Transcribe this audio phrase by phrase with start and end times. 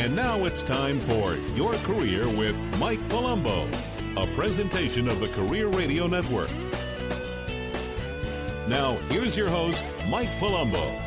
[0.00, 3.70] And now it's time for Your Career with Mike Palumbo,
[4.16, 6.50] a presentation of the Career Radio Network.
[8.66, 10.98] Now, here's your host, Mike Palumbo.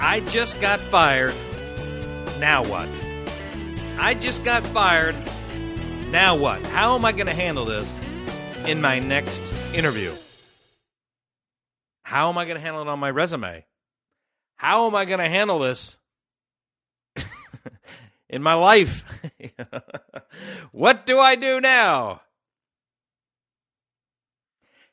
[0.00, 1.36] I just got fired.
[2.40, 2.88] Now what?
[3.96, 5.14] I just got fired.
[6.10, 6.66] Now what?
[6.66, 7.96] How am I going to handle this
[8.66, 9.40] in my next
[9.72, 10.14] interview?
[12.02, 13.64] How am I going to handle it on my resume?
[14.56, 15.96] How am I going to handle this
[18.28, 19.04] in my life?
[20.72, 22.22] what do I do now?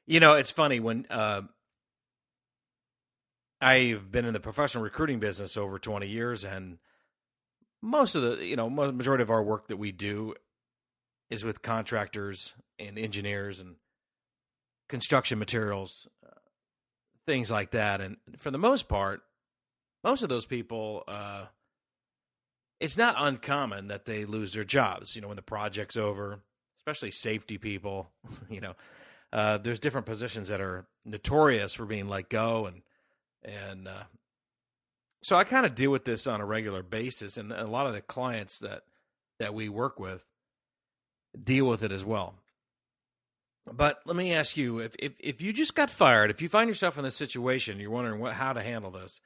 [0.05, 1.43] You know, it's funny when uh,
[3.61, 6.79] I've been in the professional recruiting business over 20 years, and
[7.81, 10.33] most of the, you know, majority of our work that we do
[11.29, 13.75] is with contractors and engineers and
[14.89, 16.39] construction materials, uh,
[17.25, 18.01] things like that.
[18.01, 19.21] And for the most part,
[20.03, 21.45] most of those people, uh,
[22.79, 25.15] it's not uncommon that they lose their jobs.
[25.15, 26.39] You know, when the project's over,
[26.79, 28.11] especially safety people.
[28.49, 28.73] You know,
[29.31, 32.81] uh, there's different positions that are notorious for being let go, and
[33.43, 34.03] and uh,
[35.21, 37.93] so I kind of deal with this on a regular basis, and a lot of
[37.93, 38.81] the clients that
[39.39, 40.25] that we work with
[41.41, 42.35] deal with it as well.
[43.71, 46.67] But let me ask you: if if if you just got fired, if you find
[46.67, 49.21] yourself in this situation, you're wondering what how to handle this.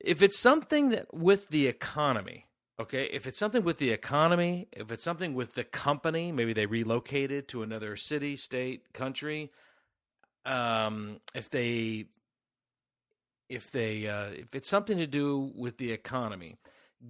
[0.00, 2.46] If it's something that with the economy,
[2.78, 6.66] okay, if it's something with the economy, if it's something with the company, maybe they
[6.66, 9.50] relocated to another city, state, country,
[10.46, 12.06] um, if they
[13.48, 16.56] if they uh, if it's something to do with the economy,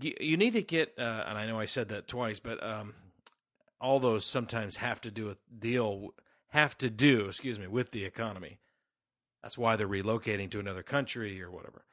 [0.01, 0.95] you need to get.
[0.99, 2.95] Uh, and I know I said that twice, but um,
[3.81, 6.15] all those sometimes have to do with deal
[6.49, 8.59] have to do, excuse me, with the economy.
[9.43, 11.85] That's why they're relocating to another country or whatever.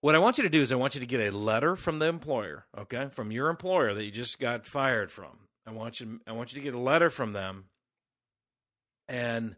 [0.00, 1.98] What I want you to do is I want you to get a letter from
[1.98, 5.48] the employer, okay, from your employer that you just got fired from.
[5.66, 7.64] I want you I want you to get a letter from them
[9.08, 9.56] and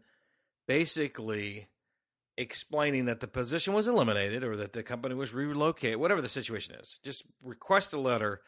[0.67, 1.67] basically
[2.37, 6.73] explaining that the position was eliminated or that the company was relocated, whatever the situation
[6.75, 6.97] is.
[7.03, 8.41] Just request a letter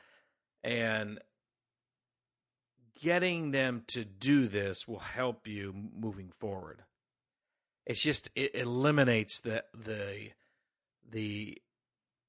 [0.64, 1.20] and
[3.00, 6.84] getting them to do this will help you moving forward.
[7.86, 10.32] It's just it eliminates the the
[11.10, 11.58] the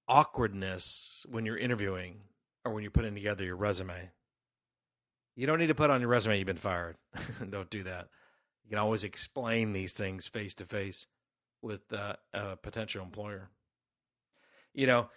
[0.09, 2.21] awkwardness when you're interviewing
[2.65, 4.11] or when you're putting together your resume.
[5.35, 6.97] You don't need to put on your resume you've been fired.
[7.51, 8.09] don't do that.
[8.65, 11.07] You can always explain these things face to face
[11.63, 13.49] with uh, a potential employer.
[14.75, 15.09] You know,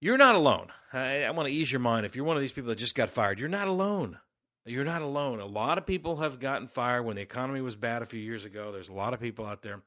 [0.00, 0.68] you're not alone.
[0.92, 2.06] I, I want to ease your mind.
[2.06, 4.18] If you're one of these people that just got fired, you're not alone.
[4.64, 5.40] You're not alone.
[5.40, 8.44] A lot of people have gotten fired when the economy was bad a few years
[8.44, 8.72] ago.
[8.72, 9.82] There's a lot of people out there.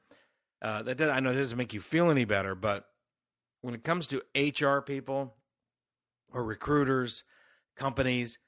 [0.62, 2.89] Uh, that I know it doesn't make you feel any better, but
[3.62, 5.36] when it comes to HR people
[6.32, 7.24] or recruiters,
[7.76, 8.40] companies,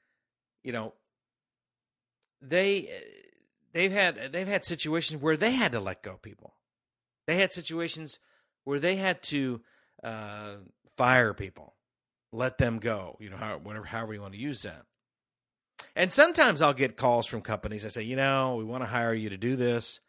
[0.62, 0.94] you know,
[2.40, 2.88] they
[3.72, 6.54] they've had they've had situations where they had to let go people.
[7.26, 8.18] They had situations
[8.64, 9.60] where they had to
[10.02, 10.56] uh,
[10.96, 11.74] fire people,
[12.32, 13.16] let them go.
[13.20, 14.84] You know, how, whatever, however you want to use that.
[15.94, 17.84] And sometimes I'll get calls from companies.
[17.84, 20.00] I say, you know, we want to hire you to do this,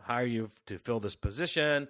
[0.00, 1.88] hire you to fill this position.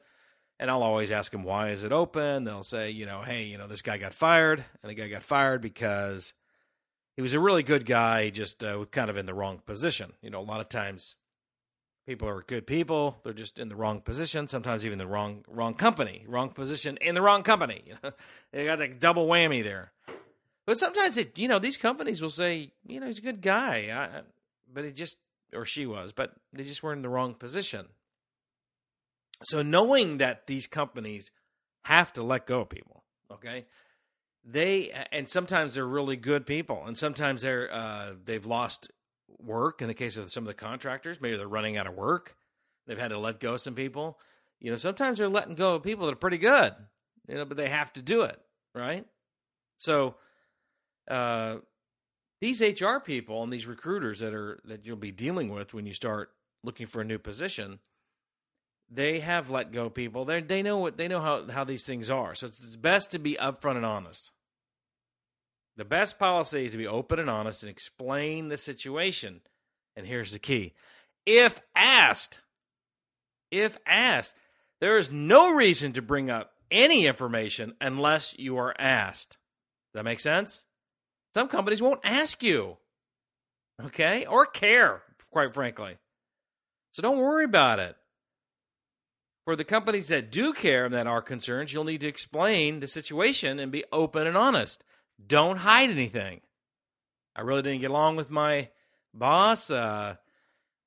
[0.61, 2.45] And I'll always ask them, why is it open?
[2.45, 5.23] They'll say, you know, hey, you know, this guy got fired, and the guy got
[5.23, 6.35] fired because
[7.17, 10.13] he was a really good guy, just uh, kind of in the wrong position.
[10.21, 11.17] You know, a lot of times
[12.07, 14.49] people are good people; they're just in the wrong position.
[14.49, 17.83] Sometimes even the wrong wrong company, wrong position in the wrong company.
[17.87, 18.13] You know,
[18.53, 19.93] they got a double whammy there.
[20.67, 23.89] But sometimes it, you know, these companies will say, you know, he's a good guy,
[23.91, 24.21] I,
[24.71, 25.17] but he just
[25.55, 27.87] or she was, but they just were in the wrong position.
[29.43, 31.31] So knowing that these companies
[31.85, 33.65] have to let go of people, okay?
[34.45, 38.91] They and sometimes they're really good people, and sometimes they're uh, they've lost
[39.39, 39.83] work.
[39.83, 42.37] In the case of some of the contractors, maybe they're running out of work.
[42.87, 44.19] They've had to let go of some people.
[44.59, 46.75] You know, sometimes they're letting go of people that are pretty good.
[47.29, 48.41] You know, but they have to do it,
[48.75, 49.07] right?
[49.77, 50.17] So,
[51.09, 51.57] uh,
[52.41, 55.95] these HR people and these recruiters that are that you'll be dealing with when you
[55.95, 56.31] start
[56.65, 57.79] looking for a new position,
[58.91, 60.25] they have let go people.
[60.25, 62.35] They they know what they know how how these things are.
[62.35, 64.33] So it's best to be upfront and honest.
[65.77, 69.41] The best policy is to be open and honest and explain the situation.
[69.97, 70.75] And here's the key:
[71.25, 72.41] if asked,
[73.51, 74.35] if asked,
[74.81, 79.37] there is no reason to bring up any information unless you are asked.
[79.93, 80.65] Does that make sense?
[81.35, 82.77] Some companies won't ask you,
[83.85, 85.97] okay, or care, quite frankly.
[86.93, 87.97] So don't worry about it.
[89.51, 92.87] For the companies that do care and that are concerned, you'll need to explain the
[92.87, 94.85] situation and be open and honest.
[95.27, 96.43] Don't hide anything.
[97.35, 98.69] I really didn't get along with my
[99.13, 99.69] boss.
[99.69, 100.15] Uh,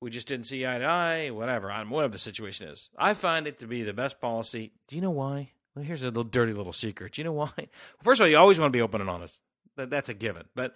[0.00, 1.28] we just didn't see eye to eye.
[1.28, 2.88] Whatever, whatever the situation is.
[2.96, 4.72] I find it to be the best policy.
[4.88, 5.50] Do you know why?
[5.76, 7.12] Well, here's a little dirty little secret.
[7.12, 7.52] Do you know why?
[8.02, 9.42] First of all, you always want to be open and honest.
[9.76, 10.44] That, that's a given.
[10.54, 10.74] But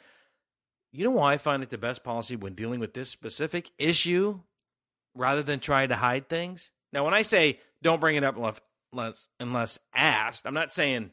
[0.93, 4.41] you know why I find it the best policy when dealing with this specific issue
[5.15, 6.71] rather than trying to hide things?
[6.93, 8.37] Now, when I say don't bring it up
[8.93, 11.11] unless, unless asked, I'm not saying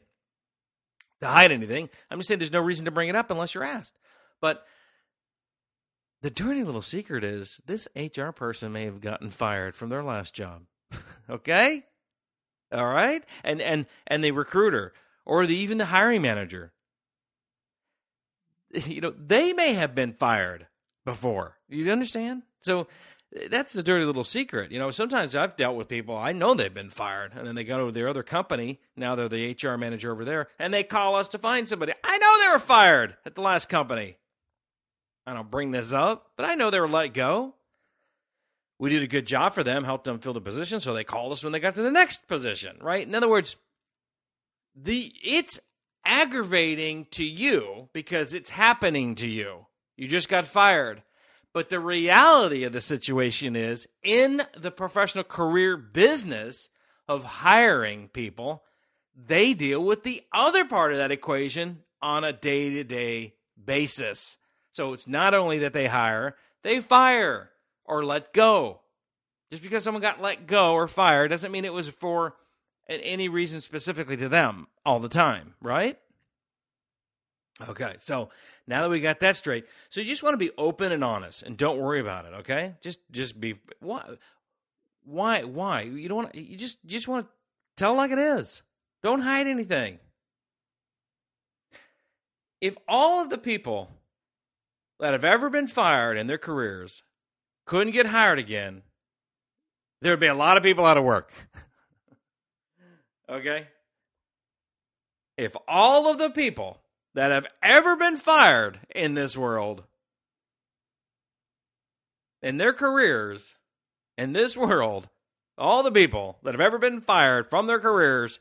[1.20, 1.88] to hide anything.
[2.10, 3.98] I'm just saying there's no reason to bring it up unless you're asked.
[4.40, 4.64] But
[6.22, 10.34] the dirty little secret is this HR person may have gotten fired from their last
[10.34, 10.62] job.
[11.30, 11.84] okay?
[12.72, 13.24] All right?
[13.44, 14.92] And and and the recruiter
[15.24, 16.72] or the, even the hiring manager
[18.86, 20.66] you know, they may have been fired
[21.04, 21.56] before.
[21.68, 22.42] You understand?
[22.60, 22.88] So
[23.50, 24.72] that's a dirty little secret.
[24.72, 27.64] You know, sometimes I've dealt with people, I know they've been fired, and then they
[27.64, 28.80] go to their other company.
[28.96, 31.92] Now they're the HR manager over there, and they call us to find somebody.
[32.02, 34.16] I know they were fired at the last company.
[35.26, 37.54] I don't bring this up, but I know they were let go.
[38.78, 41.32] We did a good job for them, helped them fill the position, so they called
[41.32, 43.06] us when they got to the next position, right?
[43.06, 43.56] In other words,
[44.74, 45.58] the it's
[46.04, 49.66] aggravating to you because it's happening to you.
[49.96, 51.02] You just got fired.
[51.56, 56.68] But the reality of the situation is in the professional career business
[57.08, 58.62] of hiring people,
[59.16, 64.36] they deal with the other part of that equation on a day to day basis.
[64.72, 67.48] So it's not only that they hire, they fire
[67.86, 68.82] or let go.
[69.50, 72.36] Just because someone got let go or fired doesn't mean it was for
[72.86, 75.98] any reason specifically to them all the time, right?
[77.68, 78.28] Okay, so
[78.66, 81.42] now that we got that straight, so you just want to be open and honest,
[81.42, 82.34] and don't worry about it.
[82.40, 84.02] Okay, just just be why
[85.04, 87.32] why why you don't want you just you just want to
[87.76, 88.62] tell like it is.
[89.02, 90.00] Don't hide anything.
[92.60, 93.90] If all of the people
[94.98, 97.02] that have ever been fired in their careers
[97.64, 98.82] couldn't get hired again,
[100.02, 101.32] there would be a lot of people out of work.
[103.28, 103.68] okay?
[105.36, 106.80] If all of the people
[107.16, 109.84] that have ever been fired in this world,
[112.42, 113.56] in their careers,
[114.18, 115.08] in this world,
[115.56, 118.38] all the people that have ever been fired from their careers,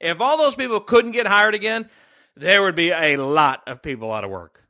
[0.00, 1.90] if all those people couldn't get hired again,
[2.34, 4.64] there would be a lot of people out of work.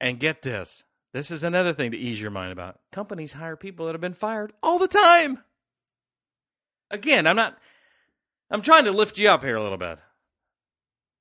[0.00, 0.82] And get this
[1.12, 2.78] this is another thing to ease your mind about.
[2.90, 5.42] Companies hire people that have been fired all the time.
[6.90, 7.58] Again, I'm not
[8.50, 9.98] I'm trying to lift you up here a little bit.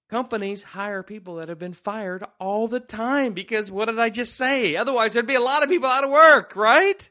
[0.09, 4.35] Companies hire people that have been fired all the time because what did I just
[4.35, 4.75] say?
[4.75, 7.09] Otherwise, there'd be a lot of people out of work, right?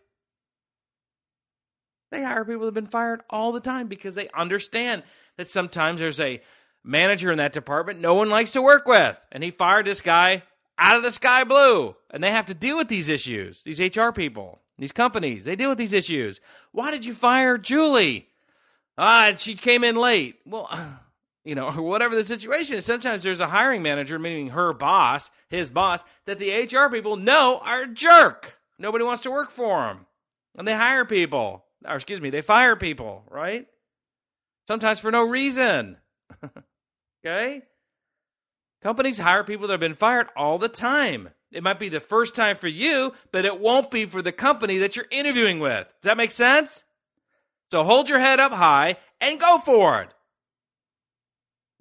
[2.13, 5.03] They hire people that have been fired all the time because they understand
[5.37, 6.41] that sometimes there's a
[6.85, 9.21] manager in that department no one likes to work with.
[9.33, 10.45] And he fired this guy
[10.79, 11.97] out of the sky blue.
[12.11, 15.45] And they have to deal with these issues, these HR people, these companies.
[15.45, 16.41] They deal with these issues.
[16.71, 18.29] Why did you fire Julie?
[18.99, 20.37] Ah, she came in late.
[20.47, 20.69] Well,
[21.45, 22.85] you know, or whatever the situation is.
[22.85, 27.61] Sometimes there's a hiring manager, meaning her boss, his boss, that the HR people know
[27.65, 28.59] are a jerk.
[28.79, 30.07] Nobody wants to work for them.
[30.57, 33.67] And they hire people, or excuse me, they fire people, right?
[34.69, 35.99] Sometimes for no reason.
[37.25, 37.63] okay?
[38.83, 41.31] Companies hire people that have been fired all the time.
[41.51, 44.79] It might be the first time for you, but it won't be for the company
[44.79, 45.87] that you're interviewing with.
[46.03, 46.85] Does that make sense?
[47.75, 50.11] So hold your head up high and go for it.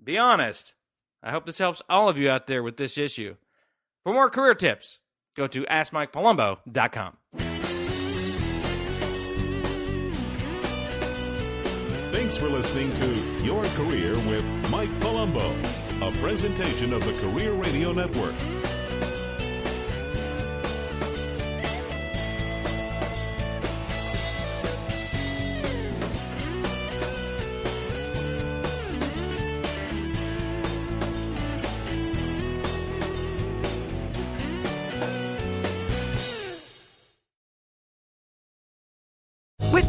[0.03, 0.73] Be honest.
[1.21, 3.35] I hope this helps all of you out there with this issue.
[4.03, 4.97] For more career tips,
[5.37, 7.17] go to AskMikePalumbo.com.
[12.11, 15.53] Thanks for listening to Your Career with Mike Palumbo,
[16.01, 18.33] a presentation of the Career Radio Network.